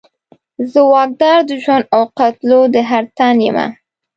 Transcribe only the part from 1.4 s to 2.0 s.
د ژوند